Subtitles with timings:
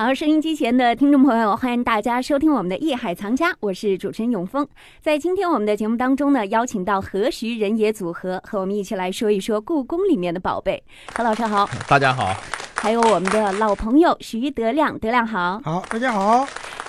[0.00, 4.64] 好，收音机前的听众朋友，欢迎大家收听我们的《艺海藏家》，我是主持人永峰。
[5.00, 10.80] 在今天我们的节目当中呢，邀请到何徐人也组合和我们一起来说一说故宫里面的宝贝。
[11.12, 12.32] 何老师好，大家好。
[12.76, 16.46] 还有我们的老朋友徐德亮，德亮好，好，大家好。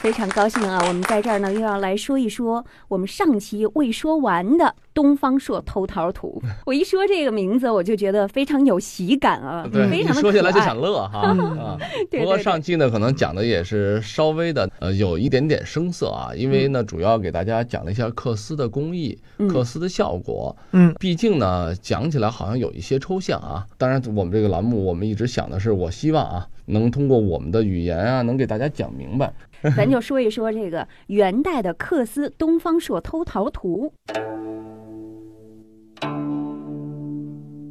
[0.00, 0.82] 非常高兴啊！
[0.88, 4.64] 我们在这儿呢，又要来说一说我们上期未说完的
[4.94, 6.40] 《东方朔偷桃图》。
[6.64, 11.20] 我一说这个名字，我就觉得非常有喜感啊，对非常的说起来就想乐哈
[11.60, 11.76] 啊。
[12.10, 20.56] 不过上期呢，可能讲的也是稍微的呃有一点点生涩啊，因为呢，主要给大家讲了一下缂丝的工艺、缂丝的效果。
[20.72, 23.66] 嗯，毕竟呢，讲起来好像有一些抽象啊。
[23.76, 29.30] 当然，我们这个栏目，我们一直想的是，我希望啊，能通过我们的语言啊，能给大家讲明白。
[29.76, 33.92] 咱就说一说这个元代的缂丝《东方朔偷桃图》。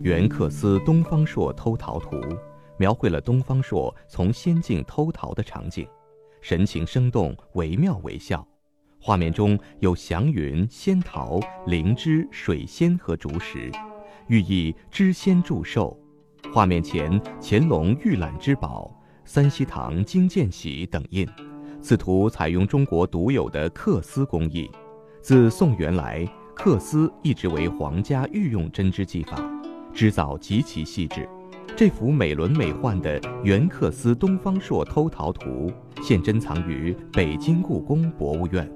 [0.00, 2.16] 元缂丝《东方朔偷桃图》
[2.78, 5.86] 描绘了东方朔从仙境偷桃的场景，
[6.40, 8.46] 神情生动，惟妙惟肖。
[8.98, 13.70] 画面中有祥云、仙桃、灵芝、水仙和竹石，
[14.28, 15.94] 寓意知仙祝寿。
[16.50, 18.90] 画面前乾隆御览之宝、
[19.26, 21.28] 三希堂金鉴玺等印。
[21.84, 24.70] 此图采用中国独有的缂丝工艺，
[25.20, 26.26] 自宋元来，
[26.56, 29.38] 缂丝一直为皇家御用针织技法，
[29.92, 31.28] 织造极其细致。
[31.76, 38.66] 这幅美轮美奂的元缂丝东方朔偷桃图，现珍藏于北京故宫博物院。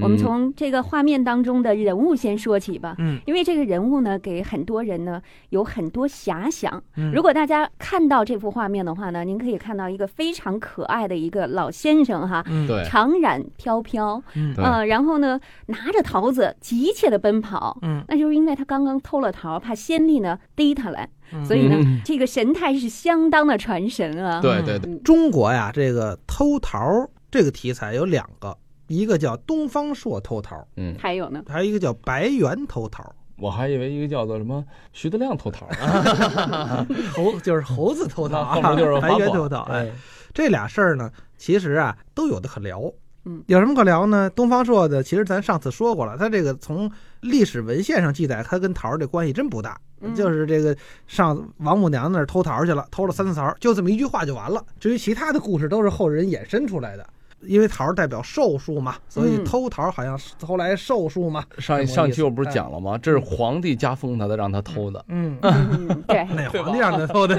[0.00, 6.82] 我们从这个画面当中的人物先说起吧，嗯，因为这个人物呢，给很多人呢有很多遐想。
[6.96, 21.08] 嗯，如果大家看到这幅画面的话呢，您可以看到一个非常可爱的一个老先生哈，嗯，对，长髯飘飘，嗯，呃，然后呢拿着桃子急切的奔跑，嗯，那就是因为他刚刚偷了桃，怕先帝呢逮他来，
[21.44, 24.40] 所以呢这个神态是相当的传神啊。
[24.40, 26.78] 对对对，中国呀，这个偷桃
[27.30, 28.56] 这个题材有两个。
[28.88, 33.14] 一个叫东方朔偷桃，嗯，还有呢，还有一个叫白猿偷桃。
[33.36, 35.68] 我还以为一个叫做什么徐德亮偷桃，
[37.14, 39.60] 猴就是猴子偷桃，后面就是白猿偷桃。
[39.70, 39.88] 哎，
[40.34, 42.92] 这俩事儿呢，其实啊都有的可聊。
[43.24, 44.28] 嗯，有什么可聊呢？
[44.30, 49.78] 东方朔的，其实咱上次说过了，他这个从历史文献上记载，他跟桃儿的关系真不大，
[50.16, 50.76] 就是这个
[51.06, 54.64] 上王母娘那儿偷桃去了，偷了三次桃，就这么一句话就完了。
[54.80, 57.06] 至于其他的故事，都是后人衍生出来的。
[57.42, 61.44] 因为桃代表寿数嘛，所以偷桃好像是后来寿数嘛。
[61.58, 62.98] 上上期我不是讲了吗？
[62.98, 65.04] 这是皇帝加封他的，让他偷的。
[65.08, 65.38] 嗯，
[66.06, 67.36] 对， 哪皇帝让他偷的？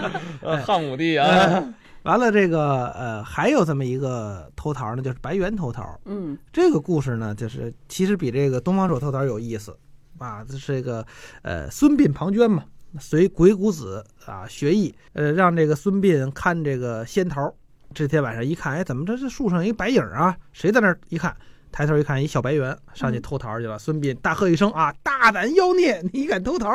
[0.64, 1.64] 汉武帝啊。
[2.04, 5.84] 完了，这个呃，还有这么一个偷桃呢，就是白猿偷桃。
[6.06, 9.76] 嗯，这个故事呢，就是其实比这个东方朔偷桃有意思
[10.16, 10.42] 啊。
[10.42, 11.06] 这是一个
[11.42, 12.64] 呃，孙膑庞涓嘛，
[12.98, 17.52] 随鬼谷子啊学艺，呃，让这个孙膑看这个仙桃。
[17.92, 20.36] 这天晚上一看，哎，怎么这这树上一白影啊？
[20.52, 20.98] 谁在那儿？
[21.08, 21.36] 一看，
[21.72, 23.78] 抬头一看，一小白猿上去偷桃去了。
[23.78, 26.70] 孙膑大喝一声啊，大胆妖孽，你敢偷桃！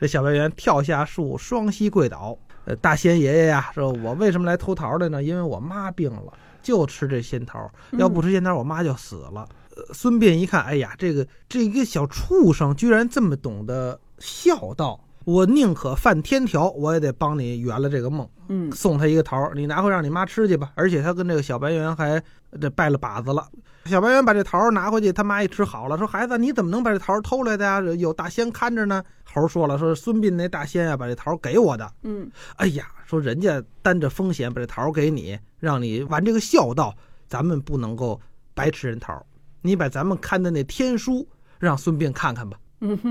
[0.00, 2.36] 这小白猿跳下树，双膝跪倒。
[2.64, 5.22] 呃，大仙爷爷呀，说我为什么来偷桃的呢？
[5.22, 6.32] 因为我妈病了，
[6.62, 9.46] 就吃这仙桃，要不吃仙桃，我妈就死了。
[9.76, 14.98] 呃，孙膑一看，哎呀，这个这一个小畜生居然这么懂得孝道。
[15.28, 18.26] 我宁可犯天条，我也得帮你圆了这个梦。
[18.48, 20.72] 嗯，送他一个桃，你拿回让你妈吃去吧。
[20.74, 22.18] 而且他跟这个小白猿还
[22.58, 23.46] 这拜了把子了。
[23.84, 27.78] 小白猿把这桃拿回去，他妈一吃好了，说孩子你怎么能把这桃偷来的呀？
[27.98, 29.04] 有大仙看着呢。
[29.30, 31.92] 猴说了，说孙膑那大仙啊，把这桃给我的。
[32.04, 36.96] 嗯，哎呀，说人家担着风险把这桃给你，让你玩这个孝道，
[37.26, 38.18] 咱们不能够
[38.54, 39.22] 白吃人桃。
[39.60, 41.28] 你把咱们看的那天书
[41.58, 42.58] 让孙膑看看吧。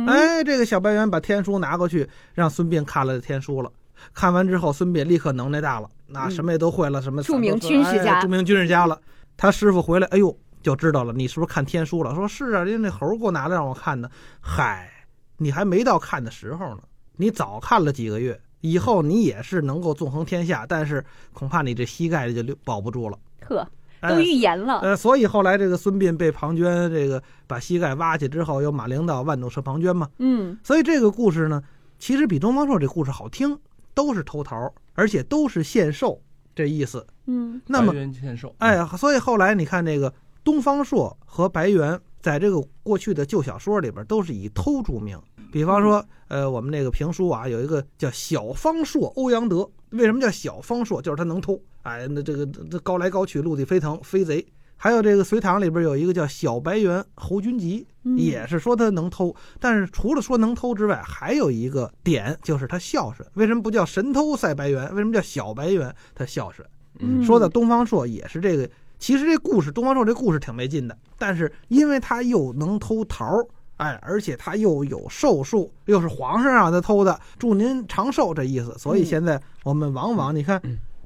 [0.07, 3.71] 哎，这个小白猿把天书拿过去，让孙膑看了天书了。
[4.13, 8.99] 看完之后，孙膑立刻能耐大了，那什么也都会了，什么著名军事家，著名军事家了。
[9.35, 12.13] 他师傅回来，哎呦，就知道了，你是不是看天书了？
[12.13, 14.09] 说是啊，人家那猴给我拿来让我看的。
[14.39, 14.89] 嗨，
[15.37, 16.79] 你还没到看的时候呢，
[17.15, 21.03] 你早看了几个月，以后你也是能够纵横天下，但是
[21.33, 23.17] 恐怕你这膝盖就保不住了。
[23.47, 23.67] 呵。
[24.01, 31.63] 都预言了，呃，所以后来这个孙膑被庞涓这个把膝盖挖去之后，又马陵道万弩射庞涓嘛，嗯，所以这个故事呢，
[31.97, 33.57] 其实比东方朔这故事好听，
[33.93, 36.21] 都是偷桃，而且都是献寿
[36.55, 40.13] 这意思，嗯，那么献寿，哎，所以后来你看这个
[40.43, 45.19] 东方朔和白猿，在这个过去的旧小说里边都是以偷著名，
[45.51, 51.01] 比方说，呃，我们那个评书啊，有一个叫小方朔欧阳德，为什么叫小方硕？
[51.01, 51.59] 就是他能偷。
[51.83, 54.45] 哎，那这个这高来高去，陆地飞腾，飞贼，
[54.75, 63.27] 还有这个隋唐里边有一个叫小白猿侯君集，嗯也是说他能偷，但是除了说能偷之外，还有一个点就是他孝顺。
[63.35, 64.93] 为什么不叫神偷赛白猿？
[64.93, 65.95] 为什么叫小白猿？
[66.13, 66.67] 他孝顺。
[66.99, 68.69] 嗯说到东方朔也是这个，
[68.99, 80.61] 其实这故事东方朔这故事挺没劲的，但是因为他又能偷桃儿，哎，而且他又有寿数，又是皇上让他偷的，祝您长寿这意思，所以嗯现在我们往往你看，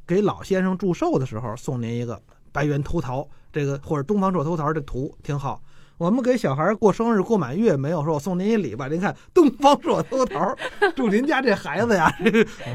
[0.08, 2.22] 给老先生祝寿的时候送您一个
[2.52, 5.62] 白猿偷桃这个或者东方朔偷桃这图挺好。
[6.02, 8.88] 我们给小孩过生日、过满月，没有说我送您一礼吧？
[8.88, 10.58] 您看东方朔偷桃，
[10.98, 12.12] 祝您家这孩子呀，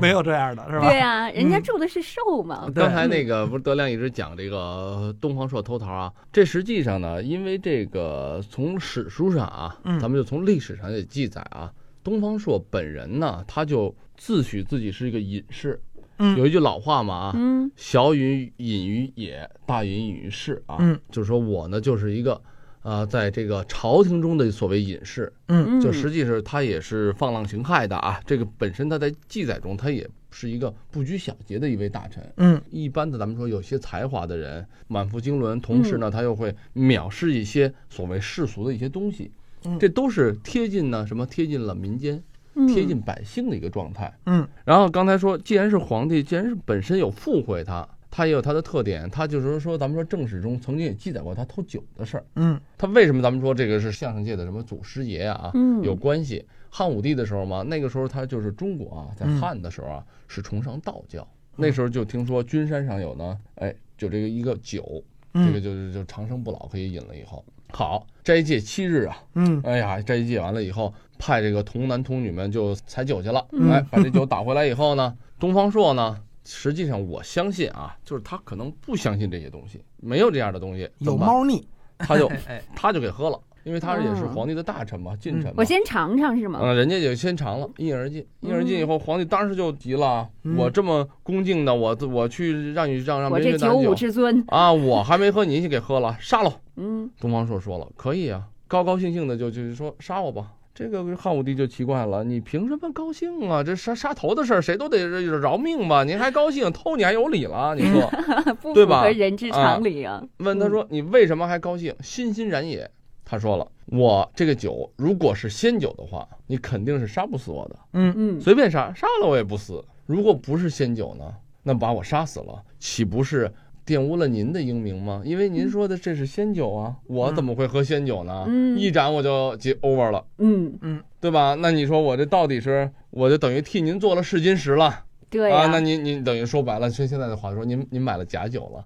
[0.01, 0.89] 没有这样的，是吧？
[0.89, 2.71] 对啊，人家嗯祝的是寿嘛。
[2.73, 11.73] 对刚才那个不是德亮一直讲这个东方朔偷桃啊，这实际上呢，因为这个从史书上啊，嗯咱们就从历史上也记载啊，
[12.05, 15.83] 东方朔本人呢，他就自诩自己是一个隐士。
[16.19, 20.77] 嗯有一句老话嘛啊，嗯小隐隐于野，大隐隐于市啊。
[20.79, 22.41] 嗯，就是说我呢，就是一个，
[22.87, 28.21] 呃，在这个朝廷中的所谓隐士，嗯嗯，就实际是他也是放浪形骸的啊。
[28.25, 32.25] 这个本身他在记载中，他也是一个不拘小节的一位大臣。
[32.37, 39.33] 嗯一般的咱们说有些才华的人，满腹经纶，同时呢，他又会藐视一些所谓世俗的一些东西
[39.65, 42.23] 嗯，这都是贴近呢什么贴近了民间，
[42.55, 44.17] 嗯贴近百姓的一个状态。
[44.27, 52.25] 嗯然后刚才说，既然是皇帝，既然是本身有附会他，他也有他的特点，他就是说，咱们说正史中曾经也记载过他偷酒的事儿。
[52.37, 55.51] 嗯他为什么咱们说这个是相声界的什么祖师爷啊？
[55.55, 56.47] 嗯有关系。
[56.69, 61.27] 汉武帝的时候嘛，那个时候他就是中国啊，在嗯汉的时候啊是崇尚道教，
[61.57, 67.43] 那时候就听说君山上有呢，哎，就这个一个酒，嗯这个就是就长生不老，可以饮了以后。
[67.73, 73.45] 好，斋戒七日啊，嗯哎呀，斋戒完了以后，派这个童男童女们就采酒去了。
[73.53, 81.67] 嗯哎，把这酒打回来以后呢，东方朔呢，实际上我相信啊，就是他可能不相信这些东西，没有这样的东西，有，猫腻，
[81.99, 85.55] 他就 哎，他就给喝了，因为他也是嗯皇帝的大臣嘛，近臣嘛。
[85.57, 86.61] 我先尝尝是吗？
[86.63, 88.25] 嗯，人家也先尝了，一饮而尽。
[88.41, 96.61] 一饮而尽以后，皇帝当时就急了，啊我这么恭敬的，我我去让你让让我别人打这九五至尊，啊，我还没喝，你先给喝了，杀了。
[96.77, 100.53] 嗯东方朔说了，可以啊，高高兴兴的就就是说杀我吧。
[100.77, 103.65] 这个汉武帝就奇怪了，你凭什么高兴啊？
[103.65, 105.09] 这杀杀头的事儿，谁都得
[105.41, 106.05] 饶命吧？
[106.05, 107.75] 您还高兴，偷你还有理了？
[107.75, 108.03] 你说？
[108.61, 110.23] 不符对吧合人之常理啊。
[110.37, 111.95] 问他说你为什么还高兴？
[112.03, 112.91] 欣欣然也。
[113.25, 117.77] 他说了，我这个酒如果是仙酒的话，你肯定是杀不死我的。
[117.95, 119.83] 嗯嗯随便杀，杀了我也不死。
[120.05, 121.25] 如果不是仙酒呢，
[121.63, 123.51] 那把我杀死了，岂不是
[123.87, 125.23] 玷污了您的英名吗？
[125.25, 128.45] 因为您说的这是仙酒啊，我怎么会喝仙酒呢？
[128.49, 131.55] 嗯一盏我就结 over 了，嗯嗯，对吧？
[131.55, 135.63] 那你说我这到底是，我就等于替您做了试金石了对啊？
[135.63, 138.85] 呀那您您等于说白了，像现在的话说，您您买了假酒了。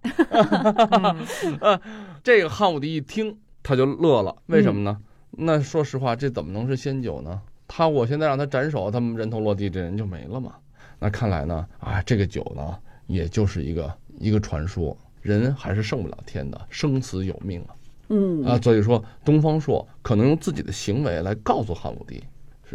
[1.60, 1.80] 嗯
[2.22, 4.98] 这个汉武帝一听他就乐了，为什么呢？
[5.30, 7.40] 那说实话，这怎么能是仙酒呢？
[7.66, 10.54] 他我现在让他斩首，他们人头落地，这人就没了嘛。
[10.98, 12.76] 那看来呢，啊，这个酒呢，
[13.06, 17.74] 也就是一个一个传说，人还是胜不了天的，生死有命啊
[18.10, 18.58] 嗯啊！
[18.62, 22.22] 所以说，东方朔可能用自己的行为来告诉汉武帝，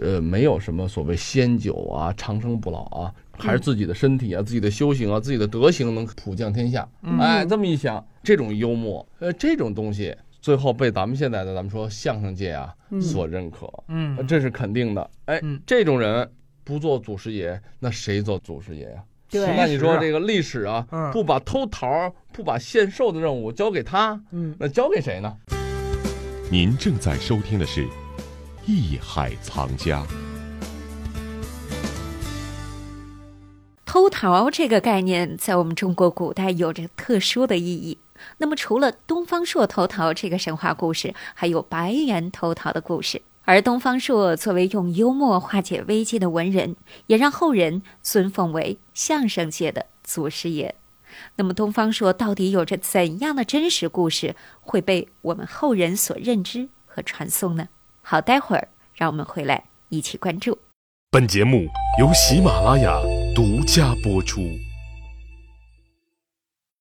[0.01, 6.87] 呃，没有什么所谓仙酒啊、长生不老啊，还是自己的身体啊、自己的修行啊、自己的德行能普降天下。
[7.03, 15.09] 嗯哎，这么一想，这种幽默，呃，这种东西，最后被咱们现在的咱们说相声界啊嗯所认可，呃嗯这是肯定的。
[15.25, 16.31] 哎嗯，这种人
[16.63, 19.03] 不做祖师爷，那谁做祖师爷呀？
[19.29, 25.33] 对那你说这个历史啊嗯，不把偷桃、不把献寿的任务交给他，嗯，那交给谁呢？
[26.51, 27.83] 您正在收听的是
[28.65, 30.03] 《艺海藏家》。
[33.85, 37.97] 偷桃这个概念在我们中国古代有着特殊的意义。
[38.37, 43.21] 那么，除了东方朔偷桃这个神话故事，还有白猿偷桃的故事。
[43.45, 46.75] 而东方朔作为用幽默化解危机的文人，
[47.07, 50.75] 也让后人尊奉为相声界的祖师爷。
[51.35, 57.69] 那么，东方朔到底有着怎样的真实故事会被我们后人所认知和传颂呢？
[58.01, 60.57] 好，待会儿让我们回来一起关注。
[61.11, 61.67] 本节目
[61.99, 62.99] 由喜马拉雅
[63.33, 64.41] 独家播出。